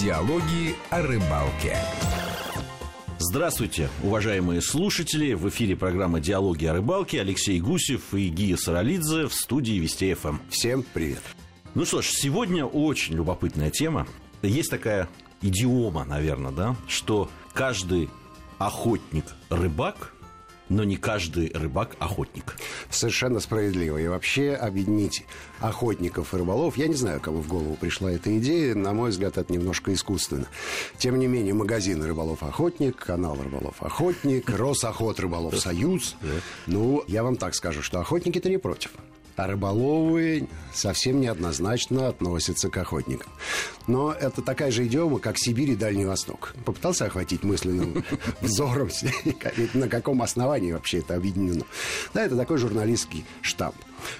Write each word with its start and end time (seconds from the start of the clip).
Диалоги 0.00 0.74
о 0.88 1.02
рыбалке. 1.02 1.76
Здравствуйте, 3.18 3.90
уважаемые 4.02 4.62
слушатели. 4.62 5.34
В 5.34 5.46
эфире 5.50 5.76
программа 5.76 6.20
«Диалоги 6.20 6.64
о 6.64 6.72
рыбалке». 6.72 7.20
Алексей 7.20 7.60
Гусев 7.60 8.14
и 8.14 8.30
Гия 8.30 8.56
Саралидзе 8.56 9.26
в 9.26 9.34
студии 9.34 9.74
Вести 9.74 10.14
ФМ. 10.14 10.38
Всем 10.48 10.86
привет. 10.94 11.20
Ну 11.74 11.84
что 11.84 12.00
ж, 12.00 12.06
сегодня 12.06 12.64
очень 12.64 13.14
любопытная 13.14 13.68
тема. 13.68 14.06
Есть 14.40 14.70
такая 14.70 15.06
идиома, 15.42 16.06
наверное, 16.06 16.52
да, 16.52 16.76
что 16.88 17.28
каждый 17.52 18.08
охотник 18.56 19.26
рыбак, 19.50 20.14
но 20.70 20.84
не 20.84 20.96
каждый 20.96 21.50
рыбак 21.52 21.96
охотник. 21.98 22.56
Совершенно 22.88 23.40
справедливо. 23.40 23.98
И 23.98 24.06
вообще 24.06 24.54
объединить 24.54 25.24
охотников 25.58 26.32
и 26.32 26.38
рыболов, 26.38 26.78
я 26.78 26.86
не 26.86 26.94
знаю, 26.94 27.20
кому 27.20 27.42
в 27.42 27.48
голову 27.48 27.76
пришла 27.76 28.10
эта 28.10 28.38
идея, 28.38 28.74
на 28.74 28.94
мой 28.94 29.10
взгляд, 29.10 29.36
это 29.36 29.52
немножко 29.52 29.92
искусственно. 29.92 30.46
Тем 30.96 31.18
не 31.18 31.26
менее, 31.26 31.52
магазин 31.52 32.02
«Рыболов-охотник», 32.02 32.96
канал 32.96 33.36
«Рыболов-охотник», 33.42 34.48
«Росохот 34.48 35.20
Рыболов-Союз». 35.20 36.16
Ну, 36.66 37.04
я 37.06 37.22
вам 37.22 37.36
так 37.36 37.54
скажу, 37.54 37.82
что 37.82 38.00
охотники-то 38.00 38.48
не 38.48 38.58
против. 38.58 38.92
А 39.40 39.46
рыболовы 39.46 40.48
совсем 40.70 41.18
неоднозначно 41.18 42.08
относятся 42.08 42.68
к 42.68 42.76
охотникам. 42.76 43.32
Но 43.86 44.12
это 44.12 44.42
такая 44.42 44.70
же 44.70 44.86
идиома, 44.86 45.18
как 45.18 45.38
Сибирь 45.38 45.70
и 45.70 45.76
Дальний 45.76 46.04
Восток. 46.04 46.52
Попытался 46.66 47.06
охватить 47.06 47.42
мысленным 47.42 48.04
взором, 48.42 48.90
на 49.72 49.88
каком 49.88 50.20
основании 50.20 50.72
вообще 50.72 50.98
это 50.98 51.14
объединено. 51.14 51.64
Да, 52.12 52.22
это 52.22 52.36
такой 52.36 52.58
журналистский 52.58 53.24
штамп. 53.40 53.76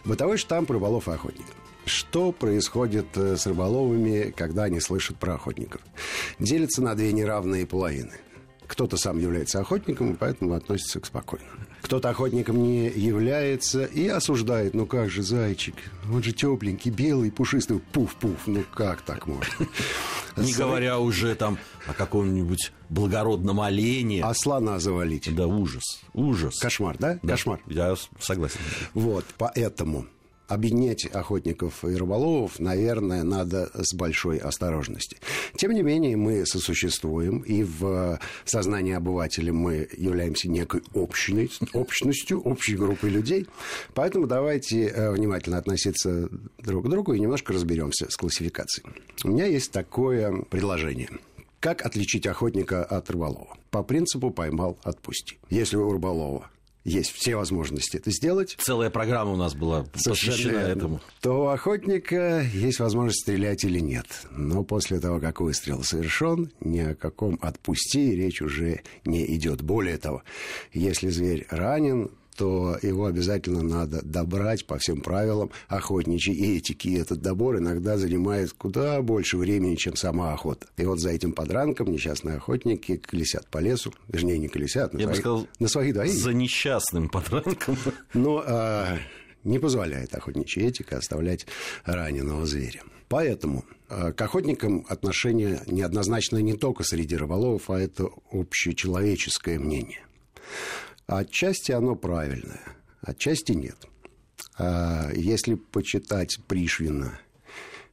Бытовой 0.06 0.38
штамп 0.38 0.70
рыболов 0.70 1.06
и 1.06 1.12
охотников. 1.12 1.55
Что 1.84 2.33
происходит 2.33 3.09
э, 3.16 3.37
с 3.37 3.47
рыболовами, 3.47 4.33
когда 4.34 4.64
они 4.64 4.80
слышат 4.80 5.19
про 5.19 5.34
охотников? 5.34 5.83
Делятся 6.39 6.80
на 6.80 6.95
две 6.95 7.12
неравные 7.12 7.67
половины– 7.67 8.14
кто-то 8.71 8.97
сам 8.97 9.19
является 9.19 9.59
охотником, 9.59 10.13
и 10.13 10.17
поэтому 10.17 10.55
относится 10.55 11.01
к 11.01 11.07
спокойно. 11.07 11.45
Кто-то 11.83 12.11
охотником 12.11 12.63
не 12.63 12.89
является 12.89 13.85
и 13.85 14.07
осуждает. 14.07 14.75
Ну 14.75 14.87
как 14.87 15.11
же, 15.11 15.23
зайчик, 15.23 15.75
он 16.09 16.23
же 16.23 16.33
тепленький, 16.33 16.93
белый, 16.93 17.33
пушистый. 17.33 17.81
Пуф-пуф, 17.93 18.37
ну 18.47 18.63
как 18.73 19.03
так 19.03 19.27
можно? 19.27 19.67
Не 20.37 20.53
говоря 20.53 21.01
уже 21.01 21.35
там 21.35 21.59
о 21.89 21.95
каком-нибудь 21.95 22.71
благородном 22.89 23.61
олене. 23.61 24.23
А 24.23 24.33
слона 24.35 24.79
завалить. 24.79 25.35
Да, 25.35 25.48
ужас, 25.48 26.01
ужас. 26.15 26.61
Кошмар, 26.61 26.97
да? 26.97 27.19
Да, 27.25 27.33
Кошмар. 27.33 27.61
Я 27.67 27.97
согласен. 28.21 28.61
Вот, 28.95 29.25
поэтому 29.37 30.07
объединять 30.51 31.06
охотников 31.06 31.84
и 31.84 31.95
рыболовов, 31.95 32.59
наверное, 32.59 33.23
надо 33.23 33.70
с 33.75 33.95
большой 33.95 34.39
осторожностью. 34.39 35.19
Тем 35.57 35.73
не 35.73 35.83
менее, 35.83 36.17
мы 36.17 36.45
сосуществуем, 36.45 37.39
и 37.39 37.62
в 37.62 38.19
сознании 38.45 38.95
обывателя 38.95 39.53
мы 39.53 39.89
являемся 39.97 40.51
некой 40.51 40.83
общностью, 40.92 41.69
общностью 41.73 42.41
общей 42.41 42.77
группой 42.77 43.11
людей. 43.11 43.47
Поэтому 43.95 44.27
давайте 44.27 44.89
э, 44.89 45.12
внимательно 45.12 45.59
относиться 45.59 46.29
друг 46.59 46.87
к 46.87 46.89
другу 46.89 47.12
и 47.12 47.20
немножко 47.20 47.53
разберемся 47.53 48.11
с 48.11 48.17
классификацией. 48.17 48.89
У 49.25 49.29
меня 49.29 49.47
есть 49.47 49.70
такое 49.70 50.42
предложение. 50.51 51.11
Как 51.61 51.87
отличить 51.87 52.27
охотника 52.27 52.83
от 52.83 53.11
рыболова? 53.11 53.57
По 53.70 53.83
принципу 53.83 54.31
«поймал, 54.31 54.79
отпусти». 54.83 55.39
Если 55.51 55.77
у 55.77 55.92
рыболова 55.92 56.51
есть 56.84 57.12
все 57.12 57.36
возможности 57.36 57.97
это 57.97 58.11
сделать. 58.11 58.56
Целая 58.59 58.91
программа 58.91 59.33
у 59.33 59.36
нас 59.36 59.55
была 59.55 59.84
посвящена 59.84 60.59
этому. 60.59 61.00
То 61.20 61.45
у 61.45 61.47
охотника 61.48 62.41
есть 62.55 62.81
возможность 62.81 63.23
стрелять 63.23 63.64
или 63.64 63.81
нет. 63.81 64.06
Но 64.31 64.64
после 64.64 65.01
того, 65.01 65.20
как 65.20 65.41
выстрел 65.41 65.83
совершен, 65.83 66.51
ни 66.61 66.81
о 66.81 66.95
каком 66.95 67.39
отпусти 67.42 68.14
речь 68.14 68.41
уже 68.42 68.81
не 69.05 69.25
идет. 69.36 69.62
Более 69.62 69.98
того, 69.98 70.23
если 70.73 71.08
зверь 71.08 71.46
ранен, 71.51 72.11
то 72.40 72.78
его 72.80 73.05
обязательно 73.05 73.62
надо 73.62 74.01
добрать 74.02 74.64
по 74.64 74.78
всем 74.78 75.02
правилам 75.02 75.51
охотничьей 75.68 76.56
этики. 76.56 76.89
И 76.89 76.98
этот 76.98 77.20
добор 77.20 77.58
иногда 77.58 77.98
занимает 77.98 78.55
куда 78.55 79.02
больше 79.02 79.36
времени, 79.36 79.74
чем 79.74 79.95
сама 79.95 80.33
охота. 80.33 80.67
И 80.79 80.86
вот 80.86 81.00
за 81.00 81.11
этим 81.11 81.33
подранком 81.33 81.92
несчастные 81.92 82.36
охотники 82.36 82.96
колесят 82.96 83.46
по 83.48 83.58
лесу. 83.58 83.92
Вернее, 84.08 84.39
не 84.39 84.48
колесят, 84.48 84.95
на, 84.95 85.00
Я 85.00 85.05
свои, 85.05 85.14
бы 85.17 85.20
сказал, 85.20 85.48
на 85.58 85.68
своих 85.68 85.92
двоих. 85.92 86.14
За 86.14 86.33
несчастным 86.33 87.11
подранком. 87.11 87.77
Но 88.14 88.42
а, 88.46 88.96
не 89.45 89.58
позволяет 89.58 90.14
охотничья 90.14 90.67
этика 90.67 90.96
оставлять 90.96 91.46
раненого 91.84 92.46
зверя. 92.46 92.80
Поэтому 93.08 93.67
а, 93.90 94.12
к 94.12 94.23
охотникам 94.23 94.86
отношение 94.89 95.61
неоднозначно 95.67 96.39
не 96.39 96.55
только 96.55 96.84
среди 96.84 97.17
рыболовов, 97.17 97.68
а 97.68 97.79
это 97.79 98.08
общечеловеческое 98.33 99.58
мнение. 99.58 100.00
Отчасти 101.11 101.73
оно 101.73 101.97
правильное, 101.97 102.61
отчасти 103.01 103.51
нет. 103.51 103.77
А 104.57 105.11
если 105.13 105.57
почитать 105.57 106.39
Пришвина 106.47 107.19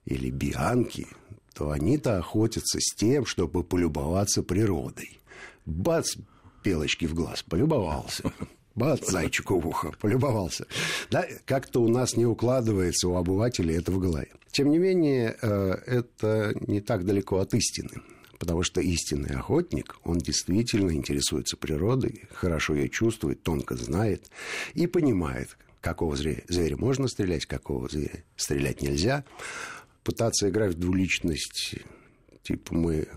или 0.05 0.29
Бианки, 0.29 1.07
то 1.55 1.71
они-то 1.71 2.19
охотятся 2.19 2.77
с 2.79 2.93
тем, 2.93 3.25
чтобы 3.25 3.63
полюбоваться 3.63 4.43
природой. 4.43 5.19
Бац, 5.65 6.15
белочки 6.63 7.05
в 7.05 7.15
глаз, 7.15 7.41
полюбовался. 7.41 8.31
Бац, 8.75 9.09
зайчику 9.09 9.59
в 9.59 9.67
ухо, 9.67 9.93
полюбовался. 9.99 10.67
Да, 11.09 11.25
как-то 11.45 11.81
у 11.81 11.87
нас 11.87 12.15
не 12.17 12.27
укладывается 12.27 13.07
у 13.07 13.15
обывателей 13.15 13.77
это 13.77 13.91
в 13.91 13.97
голове. 13.97 14.29
Тем 14.51 14.69
не 14.69 14.77
менее, 14.77 15.35
э, 15.41 15.71
это 15.87 16.53
не 16.67 16.81
так 16.81 17.03
далеко 17.03 17.39
от 17.39 17.55
истины. 17.55 17.99
Потому 18.39 18.63
что 18.63 18.81
истинный 18.81 19.35
охотник, 19.35 19.97
он 20.03 20.17
действительно 20.17 20.91
интересуется 20.91 21.57
природой, 21.57 22.25
хорошо 22.31 22.75
ее 22.75 22.89
чувствует, 22.89 23.41
тонко 23.43 23.75
знает 23.75 24.29
и 24.73 24.85
понимает, 24.85 25.57
какого 25.81 26.15
зверя, 26.15 26.77
можно 26.77 27.07
стрелять, 27.07 27.45
какого 27.45 27.89
зверя 27.89 28.23
стрелять 28.35 28.81
нельзя. 28.81 29.23
Пытаться 30.03 30.49
играть 30.49 30.75
в 30.75 30.79
двуличность, 30.79 31.75
типа 32.43 32.75
мы 32.75 33.07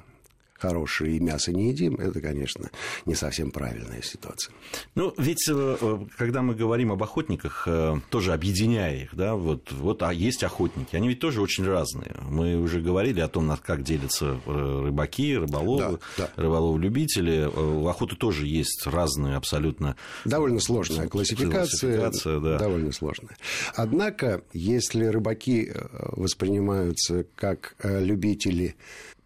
хорошее 0.61 1.17
и 1.17 1.21
мясо 1.21 1.53
не 1.53 1.71
едим, 1.71 1.95
это, 1.95 2.21
конечно, 2.21 2.71
не 3.07 3.15
совсем 3.15 3.51
правильная 3.51 4.03
ситуация. 4.03 4.55
Ну, 4.95 5.15
ведь 5.17 5.49
э, 5.49 5.99
когда 6.19 6.43
мы 6.43 6.55
говорим 6.55 6.93
об 6.93 7.03
охотниках, 7.03 7.65
э, 7.67 7.97
тоже 8.11 8.33
объединяя 8.33 9.05
их, 9.05 9.15
да, 9.15 9.35
вот, 9.35 9.73
вот 9.73 10.03
а 10.03 10.13
есть 10.13 10.45
охотники, 10.45 10.95
они 10.97 11.09
ведь 11.09 11.21
тоже 11.21 11.41
очень 11.41 11.65
разные. 11.65 12.15
Мы 12.23 12.57
уже 12.57 12.81
говорили 12.81 13.21
о 13.21 13.29
том, 13.29 13.51
как 13.65 13.83
делятся 13.83 14.39
э, 14.45 14.83
рыбаки, 14.85 15.37
рыболовы, 15.37 15.99
да, 16.19 16.29
да. 16.37 16.43
рыболовы-любители. 16.43 17.47
У 17.47 17.87
охоты 17.87 18.17
тоже 18.17 18.47
есть 18.47 18.87
разные 18.87 19.37
абсолютно... 19.37 19.97
Довольно 20.25 20.61
сложная 20.61 21.09
классификация, 21.09 21.97
классификация 21.97 22.41
да. 22.41 22.59
довольно 22.59 22.93
сложная. 22.93 23.37
Однако, 23.75 24.43
если 24.53 25.07
рыбаки 25.07 25.73
воспринимаются 25.93 27.25
как 27.35 27.75
любители 27.83 28.77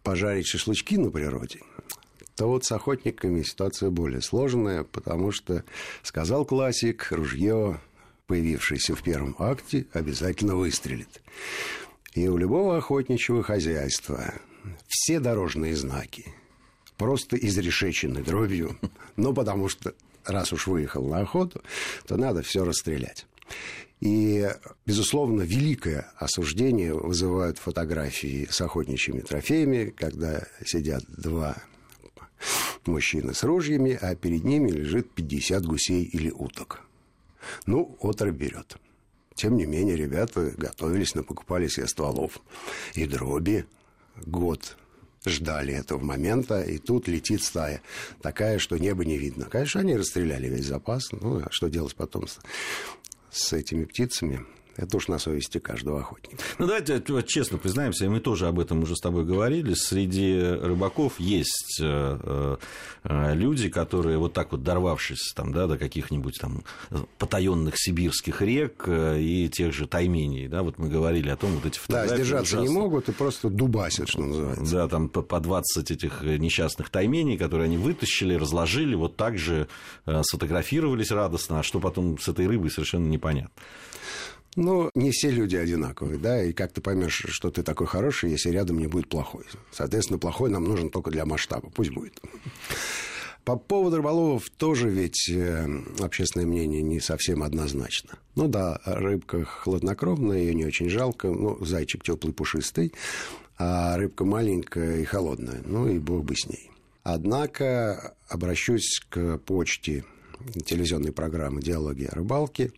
пожарить 0.05 0.47
шашлычки 0.47 0.97
на 0.97 1.09
природе, 1.09 1.59
то 2.35 2.47
вот 2.47 2.63
с 2.63 2.71
охотниками 2.71 3.41
ситуация 3.41 3.89
более 3.89 4.21
сложная, 4.21 4.83
потому 4.83 5.31
что, 5.31 5.63
сказал 6.03 6.45
классик, 6.45 7.07
ружье, 7.11 7.81
появившееся 8.27 8.95
в 8.95 9.01
первом 9.01 9.35
акте, 9.39 9.87
обязательно 9.93 10.55
выстрелит. 10.55 11.21
И 12.13 12.27
у 12.27 12.37
любого 12.37 12.77
охотничьего 12.77 13.41
хозяйства 13.41 14.35
все 14.87 15.19
дорожные 15.19 15.75
знаки 15.75 16.33
просто 16.97 17.35
изрешечены 17.35 18.21
дробью, 18.21 18.77
но 19.15 19.33
потому 19.33 19.69
что 19.69 19.95
раз 20.23 20.53
уж 20.53 20.67
выехал 20.67 21.03
на 21.03 21.21
охоту, 21.21 21.61
то 22.05 22.15
надо 22.15 22.43
все 22.43 22.63
расстрелять. 22.63 23.25
И, 24.01 24.47
безусловно, 24.85 25.43
великое 25.43 26.11
осуждение 26.17 26.93
вызывают 26.93 27.57
фотографии 27.57 28.47
с 28.49 28.59
охотничьими 28.61 29.21
трофеями, 29.21 29.93
когда 29.95 30.45
сидят 30.65 31.03
два 31.07 31.55
мужчины 32.85 33.33
с 33.33 33.43
ружьями, 33.43 33.97
а 33.99 34.15
перед 34.15 34.43
ними 34.43 34.69
лежит 34.69 35.11
50 35.11 35.65
гусей 35.65 36.03
или 36.03 36.29
уток. 36.29 36.81
Ну, 37.65 37.97
отрыв 38.01 38.35
берет. 38.35 38.77
Тем 39.33 39.57
не 39.57 39.65
менее, 39.65 39.95
ребята 39.95 40.51
готовились, 40.57 41.15
напокупали 41.15 41.67
себе 41.67 41.87
стволов 41.87 42.39
и 42.93 43.05
дроби. 43.05 43.65
Год 44.25 44.77
ждали 45.25 45.73
этого 45.73 45.99
момента, 45.99 46.61
и 46.61 46.77
тут 46.77 47.07
летит 47.07 47.43
стая. 47.43 47.81
Такая, 48.21 48.59
что 48.59 48.77
небо 48.77 49.03
не 49.03 49.17
видно. 49.17 49.45
Конечно, 49.45 49.81
они 49.81 49.97
расстреляли 49.97 50.47
весь 50.47 50.65
запас. 50.65 51.11
Ну, 51.11 51.39
а 51.39 51.47
что 51.51 51.67
делать 51.67 51.95
потом? 51.95 52.25
С 53.35 53.51
этими 53.51 53.83
птицами, 53.83 54.45
Это 54.77 54.97
уж 54.97 55.07
на 55.07 55.19
совести 55.19 55.59
каждого 55.59 56.01
охотника. 56.01 56.43
Ну, 56.59 56.67
давайте 56.67 57.01
честно 57.25 57.57
признаемся, 57.57 58.09
мы 58.09 58.19
тоже 58.19 58.47
об 58.47 58.59
этом 58.59 58.83
уже 58.83 58.95
с 58.95 58.99
тобой 58.99 59.23
говорили. 59.23 59.73
Среди 59.73 60.37
рыбаков 60.37 61.19
есть 61.19 61.79
э, 61.81 62.57
э, 63.03 63.33
люди, 63.35 63.69
которые 63.69 64.17
вот 64.17 64.33
так 64.33 64.51
вот 64.51 64.63
дорвавшись 64.63 65.31
там, 65.33 65.53
да, 65.53 65.67
до 65.67 65.77
каких-нибудь 65.77 66.37
там 66.41 66.63
потаенных 67.17 67.75
сибирских 67.77 68.41
рек 68.41 68.83
э, 68.87 69.21
и 69.21 69.47
тех 69.47 69.73
же 69.73 69.87
таймений, 69.87 70.47
да, 70.47 70.61
вот 70.61 70.77
мы 70.77 70.89
говорили 70.89 71.29
о 71.29 71.37
том, 71.37 71.51
вот 71.51 71.65
эти 71.65 71.79
фотографии. 71.79 72.09
Да, 72.09 72.15
сдержаться 72.15 72.57
ужасно. 72.57 72.67
не 72.67 72.77
могут 72.77 73.07
и 73.07 73.11
просто 73.13 73.49
дубасят, 73.49 74.09
что 74.09 74.21
называется. 74.21 74.75
Да, 74.75 74.87
там 74.89 75.07
по 75.07 75.39
20 75.39 75.91
этих 75.91 76.21
несчастных 76.21 76.89
таймений, 76.89 77.37
которые 77.37 77.65
они 77.65 77.77
вытащили, 77.77 78.35
разложили, 78.35 78.95
вот 78.95 79.15
так 79.15 79.37
же 79.37 79.67
сфотографировались 80.23 81.11
радостно, 81.11 81.59
а 81.59 81.63
что 81.63 81.79
потом 81.79 82.19
с 82.19 82.27
этой 82.27 82.47
рыбой 82.47 82.69
совершенно 82.69 83.07
непонятно. 83.07 83.51
Ну, 84.55 84.89
не 84.95 85.11
все 85.11 85.29
люди 85.29 85.57
одинаковые, 85.57 86.17
да, 86.17 86.43
и 86.43 86.53
как 86.53 86.71
ты 86.71 86.79
поймешь, 86.79 87.25
что 87.27 87.51
ты 87.51 87.61
такой 87.61 87.87
хороший, 87.87 88.31
если 88.31 88.49
рядом 88.49 88.79
не 88.79 88.87
будет 88.87 89.09
плохой. 89.09 89.43
Соответственно, 89.71 90.17
плохой 90.17 90.49
нам 90.49 90.63
нужен 90.63 90.89
только 90.89 91.11
для 91.11 91.25
масштаба, 91.25 91.69
пусть 91.69 91.91
будет. 91.91 92.19
По 93.43 93.57
поводу 93.57 93.97
рыболовов 93.97 94.49
тоже 94.49 94.89
ведь 94.89 95.29
э, 95.29 95.67
общественное 95.99 96.47
мнение 96.47 96.81
не 96.81 96.99
совсем 96.99 97.43
однозначно. 97.43 98.17
Ну 98.33 98.47
да, 98.47 98.81
рыбка 98.85 99.43
хладнокровная, 99.43 100.39
ее 100.39 100.55
не 100.55 100.65
очень 100.65 100.89
жалко, 100.89 101.27
ну, 101.27 101.63
зайчик 101.63 102.03
теплый, 102.03 102.33
пушистый, 102.33 102.91
а 103.59 103.97
рыбка 103.97 104.25
маленькая 104.25 105.01
и 105.01 105.03
холодная, 105.03 105.61
ну 105.63 105.87
и 105.87 105.99
бог 105.99 106.23
бы 106.23 106.35
с 106.35 106.47
ней. 106.47 106.71
Однако 107.03 108.15
обращусь 108.29 108.99
к 109.09 109.37
почте 109.39 110.05
телевизионной 110.65 111.11
программы 111.11 111.61
«Диалоги 111.61 112.05
о 112.05 112.15
рыбалке», 112.15 112.71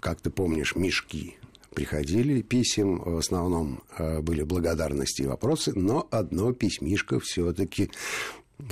как 0.00 0.20
ты 0.20 0.30
помнишь, 0.30 0.76
мешки 0.76 1.36
приходили 1.74 2.40
писем, 2.40 2.98
в 2.98 3.18
основном 3.18 3.82
э, 3.98 4.20
были 4.22 4.42
благодарности 4.42 5.22
и 5.22 5.26
вопросы, 5.26 5.72
но 5.74 6.08
одно 6.10 6.52
письмишко 6.52 7.20
все-таки 7.20 7.90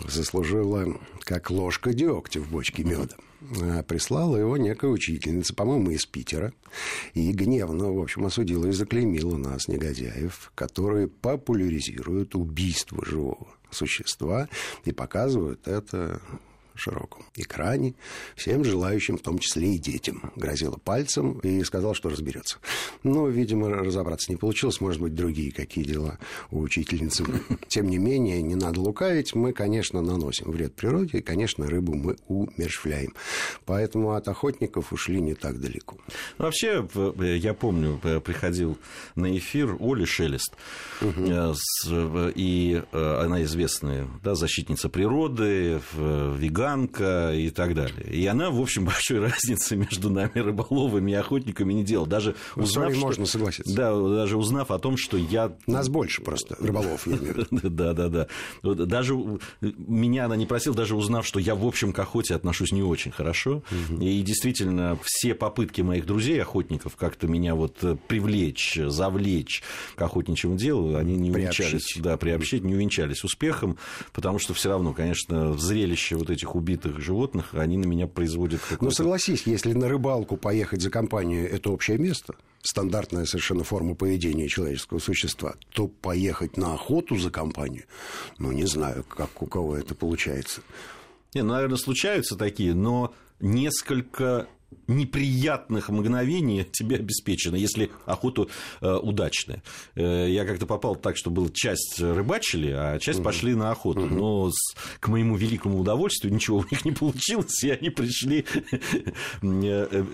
заслужило 0.08 0.98
как 1.20 1.50
ложка 1.50 1.92
дегтя 1.92 2.40
в 2.40 2.50
бочке 2.50 2.82
меда. 2.82 3.14
Э, 3.60 3.82
прислала 3.82 4.38
его 4.38 4.56
некая 4.56 4.90
учительница, 4.90 5.54
по-моему, 5.54 5.90
из 5.90 6.06
Питера, 6.06 6.54
и 7.12 7.30
гневно, 7.32 7.92
в 7.92 8.00
общем, 8.00 8.24
осудила 8.24 8.66
и 8.66 8.72
заклеймила 8.72 9.36
нас, 9.36 9.68
негодяев, 9.68 10.50
которые 10.54 11.08
популяризируют 11.08 12.34
убийство 12.34 13.04
живого 13.04 13.48
существа 13.70 14.48
и 14.84 14.92
показывают 14.92 15.68
это 15.68 16.22
широком 16.74 17.24
экране 17.36 17.94
всем 18.36 18.64
желающим, 18.64 19.18
в 19.18 19.22
том 19.22 19.38
числе 19.38 19.74
и 19.74 19.78
детям. 19.78 20.32
Грозила 20.36 20.76
пальцем 20.76 21.38
и 21.40 21.62
сказала, 21.64 21.94
что 21.94 22.08
разберется. 22.08 22.58
Но, 23.02 23.28
видимо, 23.28 23.70
разобраться 23.70 24.30
не 24.30 24.36
получилось. 24.36 24.80
Может 24.80 25.00
быть, 25.00 25.14
другие 25.14 25.52
какие 25.52 25.84
дела 25.84 26.18
у 26.50 26.60
учительницы. 26.60 27.24
Тем 27.68 27.88
не 27.88 27.98
менее, 27.98 28.42
не 28.42 28.54
надо 28.54 28.80
лукавить. 28.80 29.34
Мы, 29.34 29.52
конечно, 29.52 30.02
наносим 30.02 30.50
вред 30.50 30.74
природе, 30.74 31.18
и, 31.18 31.22
конечно, 31.22 31.66
рыбу 31.66 31.94
мы 31.94 32.16
умершвляем. 32.28 33.14
Поэтому 33.64 34.12
от 34.12 34.28
охотников 34.28 34.92
ушли 34.92 35.20
не 35.20 35.34
так 35.34 35.60
далеко. 35.60 35.96
Вообще, 36.38 36.86
я 37.38 37.54
помню, 37.54 38.00
приходил 38.24 38.78
на 39.14 39.36
эфир 39.36 39.76
Оля 39.78 40.06
Шелест, 40.06 40.54
угу. 41.00 41.24
и 42.34 42.82
э, 42.92 43.20
она 43.24 43.42
известная 43.44 44.08
да, 44.22 44.34
защитница 44.34 44.88
природы, 44.88 45.80
веган 45.96 46.63
цыганка 46.64 47.32
и 47.34 47.50
так 47.50 47.74
далее. 47.74 48.06
И 48.10 48.26
она, 48.26 48.50
в 48.50 48.60
общем, 48.60 48.84
большой 48.94 49.20
разницы 49.20 49.76
между 49.76 50.10
нами, 50.10 50.38
рыболовами 50.38 51.12
и 51.12 51.14
охотниками, 51.14 51.72
не 51.72 51.84
делала. 51.84 52.08
Даже 52.08 52.34
узнав, 52.56 52.92
что... 52.92 53.00
можно 53.00 53.26
согласиться. 53.26 53.74
Да, 53.74 53.94
даже 53.94 54.36
узнав 54.36 54.70
о 54.70 54.78
том, 54.78 54.96
что 54.96 55.16
я... 55.16 55.52
Нас 55.66 55.88
больше 55.88 56.22
просто, 56.22 56.56
рыболов, 56.58 57.06
я 57.06 57.16
имею 57.16 57.46
Да, 57.50 57.92
да, 57.92 58.08
да. 58.08 58.26
Даже 58.62 59.14
меня 59.60 60.26
она 60.26 60.36
не 60.36 60.46
просила, 60.46 60.74
даже 60.74 60.96
узнав, 60.96 61.26
что 61.26 61.38
я, 61.38 61.54
в 61.54 61.66
общем, 61.66 61.92
к 61.92 61.98
охоте 61.98 62.34
отношусь 62.34 62.72
не 62.72 62.82
очень 62.82 63.10
хорошо. 63.10 63.62
И 64.00 64.22
действительно, 64.22 64.98
все 65.02 65.34
попытки 65.34 65.82
моих 65.82 66.06
друзей, 66.06 66.40
охотников, 66.40 66.96
как-то 66.96 67.26
меня 67.26 67.54
вот 67.54 67.78
привлечь, 68.08 68.78
завлечь 68.86 69.62
к 69.96 70.02
охотничьему 70.02 70.56
делу, 70.56 70.96
они 70.96 71.16
не 71.16 71.30
увенчались, 71.30 71.96
да, 71.96 72.16
приобщить, 72.16 72.64
не 72.64 72.74
увенчались 72.74 73.24
успехом, 73.24 73.76
потому 74.12 74.38
что 74.38 74.54
все 74.54 74.70
равно, 74.70 74.92
конечно, 74.92 75.56
зрелище 75.56 76.16
вот 76.16 76.30
этих 76.30 76.53
убитых 76.54 77.00
животных, 77.00 77.54
они 77.54 77.76
на 77.76 77.86
меня 77.86 78.06
производят 78.06 78.60
Ну, 78.80 78.90
согласись, 78.90 79.46
если 79.46 79.72
на 79.72 79.88
рыбалку 79.88 80.36
поехать 80.36 80.80
за 80.80 80.90
компанию– 80.90 81.50
это 81.52 81.70
общее 81.70 81.98
место, 81.98 82.34
стандартная 82.62 83.26
совершенно 83.26 83.64
форма 83.64 83.94
поведения 83.94 84.48
человеческого 84.48 84.98
существа, 84.98 85.54
то 85.72 85.88
поехать 85.88 86.56
на 86.56 86.74
охоту 86.74 87.16
за 87.16 87.30
компанию, 87.30 87.84
ну, 88.38 88.52
не 88.52 88.64
знаю, 88.64 89.04
как 89.04 89.42
у 89.42 89.46
кого 89.46 89.76
это 89.76 89.94
получается. 89.94 90.62
Не, 91.34 91.42
ну, 91.42 91.52
наверное, 91.54 91.76
случаются 91.76 92.36
такие, 92.36 92.74
но 92.74 93.12
несколько 93.40 94.46
неприятных 94.86 95.88
мгновений 95.88 96.64
тебе 96.64 96.96
обеспечено, 96.96 97.56
если 97.56 97.90
охота 98.06 98.46
э, 98.80 98.94
удачная. 98.94 99.62
Э, 99.94 100.28
я 100.28 100.44
как-то 100.44 100.66
попал 100.66 100.96
так, 100.96 101.16
что 101.16 101.30
была 101.30 101.48
часть 101.52 102.00
рыбачили, 102.00 102.70
а 102.70 102.98
часть 102.98 103.20
угу. 103.20 103.26
пошли 103.26 103.54
на 103.54 103.70
охоту. 103.70 104.02
Угу. 104.02 104.14
Но 104.14 104.50
с, 104.50 104.76
к 105.00 105.08
моему 105.08 105.36
великому 105.36 105.78
удовольствию 105.78 106.32
ничего 106.32 106.58
у 106.58 106.64
них 106.70 106.84
не 106.84 106.92
получилось, 106.92 107.62
и 107.64 107.70
они 107.70 107.90
пришли 107.90 108.44
э, 109.42 110.04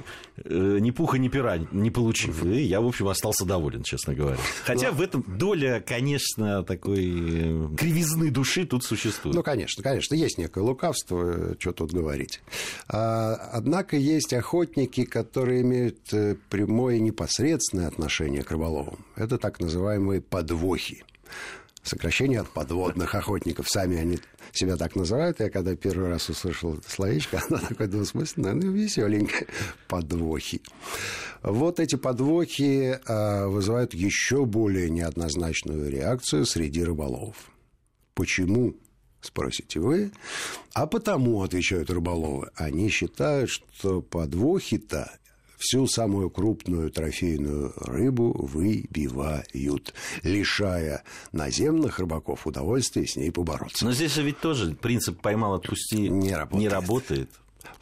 ни 0.46 0.90
пуха, 0.90 1.19
ни 1.19 1.28
пера 1.28 1.58
не 1.73 1.90
получив. 1.90 2.44
И 2.44 2.62
я, 2.62 2.81
в 2.81 2.87
общем, 2.87 3.08
остался 3.08 3.44
доволен, 3.44 3.82
честно 3.82 4.14
говоря. 4.14 4.38
Хотя 4.64 4.90
ну, 4.90 4.96
в 4.96 5.00
этом 5.00 5.25
доля, 5.26 5.82
конечно, 5.87 6.62
такой 6.62 7.05
кривизны 7.76 8.31
души 8.31 8.64
тут 8.66 8.84
существует. 8.84 9.34
Ну, 9.34 9.43
конечно, 9.43 9.82
конечно, 9.82 10.14
есть 10.14 10.38
некое 10.38 10.62
лукавство, 10.62 11.56
что 11.58 11.73
тут 11.73 11.93
говорить. 11.93 12.40
А, 12.88 13.34
однако 13.52 13.96
есть 13.96 14.32
охота 14.32 14.60
охотники, 14.61 15.05
которые 15.05 15.62
имеют 15.62 16.12
э, 16.12 16.37
прямое 16.51 16.99
непосредственное 16.99 17.89
отношение 17.89 18.43
к 18.43 18.51
рыболовам. 18.51 19.05
Это 19.17 19.39
так 19.39 19.61
называемые 19.61 20.21
подвохи. 20.21 21.03
Сокращение 21.83 22.41
от 22.41 22.51
подводных 22.51 23.15
охотников. 23.15 23.69
Сами 23.69 23.97
они 23.97 24.19
себя 24.53 24.77
так 24.77 24.97
называют. 24.97 25.41
Я 25.41 25.49
когда 25.49 25.75
первый 25.75 26.11
раз 26.11 26.29
услышал 26.29 26.75
это 26.75 26.91
словечко, 26.91 27.43
оно 27.49 27.59
такое 27.59 27.89
двусмысленное, 27.89 28.53
ну, 28.53 28.71
веселенькое. 28.71 29.47
Подвохи. 29.89 30.61
Вот 31.43 31.81
эти 31.81 31.97
подвохи 31.97 32.99
а, 33.07 33.47
вызывают 33.49 33.95
еще 33.95 34.45
более 34.45 34.91
неоднозначную 34.91 35.91
реакцию 35.91 36.45
среди 36.45 36.85
рыболовов. 36.85 37.51
Почему? 38.15 38.75
Спросите 39.20 39.81
вы. 39.81 40.12
А 40.72 40.87
потому, 40.87 41.43
отвечают 41.43 41.90
рыболовы, 41.90 42.50
они 42.55 42.88
считают, 42.88 43.50
что 43.50 44.02
подвохи-то 44.02 45.11
всю 45.61 45.87
самую 45.87 46.31
крупную 46.31 46.90
трофейную 46.90 47.72
рыбу 47.76 48.32
выбивают, 48.46 49.94
лишая 50.22 51.05
наземных 51.32 51.99
рыбаков 51.99 52.47
удовольствия 52.47 53.06
с 53.06 53.16
ней 53.16 53.30
побороться. 53.30 53.85
Но 53.85 53.92
здесь 53.92 54.14
же 54.14 54.23
ведь 54.23 54.40
тоже 54.40 54.73
принцип 54.73 55.21
«поймал, 55.21 55.54
отпусти» 55.54 56.09
не 56.09 56.35
работает. 56.35 56.61
Не 56.61 56.68
работает. 56.68 57.30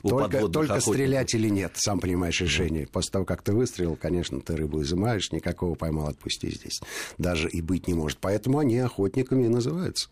Только, 0.02 0.48
только 0.48 0.80
стрелять 0.80 1.34
или 1.34 1.48
нет, 1.48 1.72
сам 1.74 2.00
понимаешь 2.00 2.40
решение. 2.40 2.86
После 2.86 3.12
того, 3.12 3.24
как 3.24 3.42
ты 3.42 3.52
выстрелил, 3.52 3.96
конечно, 3.96 4.40
ты 4.40 4.56
рыбу 4.56 4.82
изымаешь, 4.82 5.32
никакого 5.32 5.74
поймал, 5.74 6.08
отпусти 6.08 6.50
здесь. 6.50 6.80
Даже 7.16 7.48
и 7.48 7.60
быть 7.60 7.88
не 7.88 7.94
может. 7.94 8.18
Поэтому 8.18 8.58
они 8.58 8.78
охотниками 8.78 9.44
и 9.44 9.48
называются. 9.48 10.08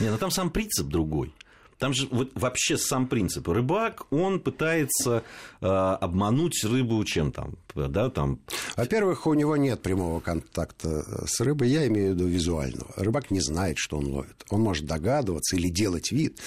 Не, 0.00 0.10
ну 0.10 0.18
там 0.18 0.30
сам 0.30 0.50
принцип 0.50 0.86
другой. 0.86 1.34
Там 1.80 1.94
же 1.94 2.06
вот 2.10 2.30
вообще 2.34 2.76
сам 2.76 3.06
принцип. 3.06 3.48
Рыбак, 3.48 4.06
он 4.12 4.38
пытается 4.38 5.22
э, 5.62 5.66
обмануть 5.66 6.62
рыбу 6.62 7.02
чем 7.04 7.32
там, 7.32 7.54
да, 7.74 8.10
там. 8.10 8.38
Во-первых, 8.76 9.26
у 9.26 9.32
него 9.32 9.56
нет 9.56 9.80
прямого 9.80 10.20
контакта 10.20 11.26
с 11.26 11.40
рыбой, 11.40 11.70
я 11.70 11.86
имею 11.86 12.12
в 12.12 12.14
виду 12.16 12.26
визуального. 12.26 12.92
Рыбак 12.96 13.30
не 13.30 13.40
знает, 13.40 13.78
что 13.78 13.96
он 13.96 14.08
ловит. 14.08 14.44
Он 14.50 14.60
может 14.60 14.84
догадываться 14.84 15.56
или 15.56 15.68
делать 15.68 16.12
вид. 16.12 16.38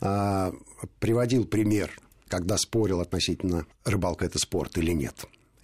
А, 0.00 0.52
приводил 0.98 1.44
пример, 1.44 1.92
когда 2.26 2.56
спорил 2.58 3.00
относительно 3.00 3.66
рыбалка 3.84 4.24
это 4.24 4.40
спорт 4.40 4.76
или 4.78 4.90
нет. 4.90 5.14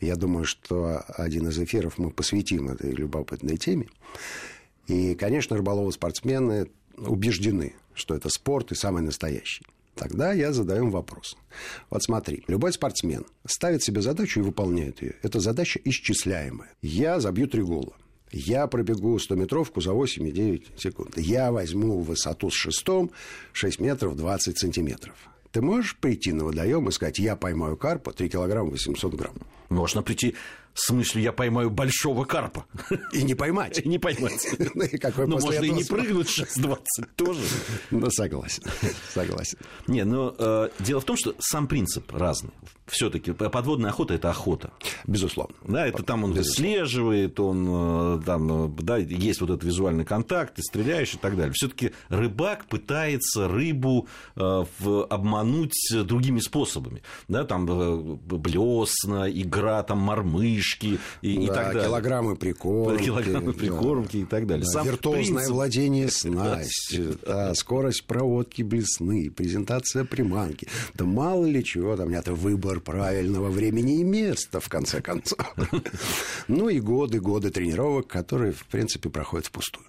Я 0.01 0.15
думаю, 0.15 0.45
что 0.45 1.03
один 1.17 1.49
из 1.49 1.59
эфиров 1.59 1.99
мы 1.99 2.11
посвятим 2.11 2.69
этой 2.69 2.93
любопытной 2.93 3.57
теме. 3.57 3.89
И, 4.87 5.17
конечно, 5.17 5.57
рыболовы-спортсмены 5.57 6.69
убеждены, 7.07 7.75
что 7.95 8.15
это 8.15 8.29
спорт 8.29 8.73
и 8.73 8.75
самый 8.75 9.03
настоящий. 9.03 9.65
Тогда 9.95 10.33
я 10.33 10.53
задаю 10.53 10.85
им 10.85 10.91
вопрос. 10.91 11.37
Вот 11.91 12.05
смотри, 12.05 12.45
любой 12.47 12.73
спортсмен 12.73 13.27
ставит 13.45 13.83
себе 13.83 14.01
задачу 14.01 14.41
и 14.41 14.45
выполняет 14.45 15.03
ее. 15.03 15.17
Эта 15.23 15.41
задача 15.41 15.81
исчисляемая. 15.85 16.71
Я 16.83 17.19
забью 17.19 17.49
три 17.49 17.63
гола. 17.63 17.95
Я 18.31 18.67
пробегу 18.67 19.17
100-метровку 19.17 19.81
за 19.81 19.91
8,9 19.91 20.79
секунд. 20.79 21.19
Я 21.19 21.51
возьму 21.51 22.01
высоту 22.01 22.51
с 22.51 22.55
шестом 22.55 23.11
6 23.53 23.81
метров 23.81 24.17
20 24.17 24.57
сантиметров. 24.57 25.17
Ты 25.51 25.63
можешь 25.63 25.97
прийти 25.97 26.33
на 26.33 26.45
водоем 26.45 26.89
и 26.89 26.93
сказать, 26.93 27.19
я 27.19 27.35
поймаю 27.35 27.77
карпа 27.77 28.13
3 28.13 28.29
килограмма 28.29 28.71
800 28.71 29.15
грамм? 29.15 29.35
Можно 29.71 30.03
прийти 30.03 30.35
В 30.79 30.81
смысле, 30.81 31.23
я 31.23 31.33
поймаю 31.33 31.71
большого 31.71 32.25
карпа. 32.25 32.65
И 33.13 33.25
не 33.25 33.35
поймать. 33.35 33.81
И 33.85 33.89
не 33.89 33.99
поймать. 33.99 34.47
Ну, 35.19 35.39
можно 35.39 35.65
и 35.65 35.71
не 35.71 35.85
прыгнуть 35.85 36.29
6.20 36.29 36.79
тоже. 37.17 37.41
Ну, 37.91 38.09
согласен. 38.11 38.63
Согласен. 39.13 39.59
Не, 39.87 40.05
но 40.05 40.35
э, 40.39 40.69
дело 40.79 41.01
в 41.01 41.05
том, 41.05 41.17
что 41.17 41.35
сам 41.39 41.67
принцип 41.67 42.13
разный. 42.13 42.53
Все-таки 42.87 43.33
подводная 43.33 43.91
охота 43.91 44.15
это 44.15 44.31
охота. 44.31 44.71
Безусловно. 45.07 45.55
Да, 45.65 45.87
это 45.87 46.03
там 46.03 46.25
он 46.25 46.33
выслеживает, 46.33 47.39
он 47.41 48.23
там, 48.23 48.75
да, 48.77 48.97
есть 48.97 49.41
вот 49.41 49.51
этот 49.51 49.65
визуальный 49.65 50.05
контакт, 50.05 50.55
ты 50.55 50.63
стреляешь 50.63 51.15
и 51.15 51.19
так 51.19 51.37
далее. 51.37 51.53
Все-таки 51.53 51.93
рыбак 52.09 52.67
пытается 52.67 53.49
рыбу 53.49 54.09
э, 54.37 54.65
обмануть 55.11 55.75
другими 56.05 56.41
способами. 56.41 57.03
Да, 57.27 57.45
там 57.45 57.67
блесна, 58.17 59.29
игра, 59.31 59.83
там 59.83 59.99
мормышки 60.69 60.99
и, 61.23 61.37
да, 61.37 61.43
и 61.43 61.47
так 61.47 61.67
далее. 61.67 61.85
Килограммы 61.85 62.37
прикормки. 62.37 63.05
Килограммы 63.05 63.53
прикормки 63.53 64.17
да. 64.17 64.23
и 64.23 64.25
так 64.25 64.47
далее. 64.47 64.67
Да, 64.73 64.83
виртуозное 64.83 65.37
принцип... 65.37 65.53
владение 65.53 66.09
снастью, 66.11 67.19
да, 67.25 67.55
скорость 67.55 68.05
проводки 68.05 68.63
блесны, 68.63 69.31
презентация 69.31 70.05
приманки. 70.05 70.69
Да 70.95 71.05
мало 71.05 71.47
ли 71.47 71.65
чего 71.65 71.97
там, 71.97 72.11
это 72.11 72.33
выбор 72.35 72.81
правильного 72.81 73.49
времени 73.49 74.01
и 74.01 74.05
места, 74.05 74.61
в 74.61 74.69
конце 74.69 75.01
концов. 75.01 75.39
Ну 76.49 76.69
и 76.69 76.81
годы, 76.81 77.21
годы 77.21 77.51
тренировок, 77.51 78.07
которые, 78.07 78.53
в 78.53 78.65
принципе, 78.67 79.11
проходят 79.11 79.47
впустую. 79.47 79.85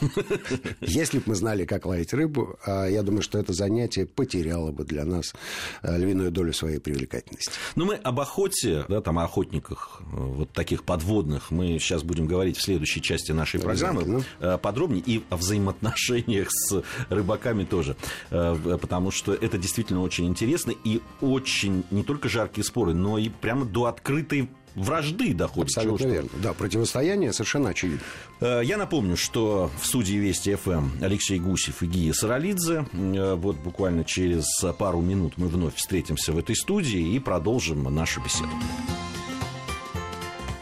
Если 0.80 1.18
бы 1.18 1.24
мы 1.26 1.34
знали, 1.34 1.64
как 1.64 1.86
ловить 1.86 2.12
рыбу, 2.12 2.58
а, 2.64 2.86
я 2.86 3.02
думаю, 3.02 3.22
что 3.22 3.38
это 3.38 3.52
занятие 3.52 4.06
потеряло 4.06 4.70
бы 4.72 4.84
для 4.84 5.04
нас 5.04 5.34
а, 5.82 5.96
львиную 5.96 6.30
долю 6.30 6.52
своей 6.52 6.78
привлекательности. 6.78 7.52
Ну, 7.74 7.86
мы 7.86 7.94
об 7.96 8.20
охоте, 8.20 8.84
да, 8.88 9.00
там, 9.00 9.18
о 9.18 9.24
охотниках 9.24 10.02
вот 10.12 10.50
таких 10.52 10.84
подводных 10.84 11.50
мы 11.50 11.78
сейчас 11.78 12.02
будем 12.02 12.26
говорить 12.26 12.56
в 12.56 12.62
следующей 12.62 13.00
части 13.02 13.32
нашей 13.32 13.60
программы 13.60 14.24
э, 14.40 14.58
подробнее 14.58 15.02
и 15.04 15.22
о 15.30 15.36
взаимоотношениях 15.36 16.48
с 16.50 16.82
рыбаками 17.08 17.64
тоже, 17.64 17.96
э, 18.30 18.78
потому 18.80 19.10
что 19.10 19.34
это 19.34 19.58
действительно 19.58 20.02
очень 20.02 20.26
интересно 20.26 20.72
и 20.84 21.00
очень 21.20 21.84
не 21.90 22.02
только 22.02 22.28
жаркие 22.28 22.64
споры, 22.64 22.94
но 22.94 23.18
и 23.18 23.28
прямо 23.28 23.64
до 23.64 23.86
открытой 23.86 24.48
вражды 24.74 25.34
доходит. 25.34 25.76
Абсолютно 25.76 26.06
верно. 26.06 26.30
Да, 26.42 26.52
противостояние 26.52 27.32
совершенно 27.32 27.70
очевидно. 27.70 28.00
Э, 28.40 28.60
я 28.64 28.76
напомню, 28.76 29.16
что 29.16 29.70
в 29.80 29.86
студии 29.86 30.14
Вести 30.14 30.54
ФМ 30.54 31.02
Алексей 31.02 31.38
Гусев 31.38 31.82
и 31.82 31.86
Гия 31.86 32.12
Саралидзе. 32.12 32.86
Вот 32.92 33.56
буквально 33.56 34.04
через 34.04 34.46
пару 34.78 35.00
минут 35.00 35.34
мы 35.36 35.48
вновь 35.48 35.74
встретимся 35.74 36.32
в 36.32 36.38
этой 36.38 36.56
студии 36.56 37.14
и 37.14 37.18
продолжим 37.18 37.82
нашу 37.94 38.22
беседу. 38.22 38.50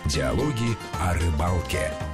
Диалоги 0.06 0.76
о 1.00 1.14
рыбалке. 1.14 2.05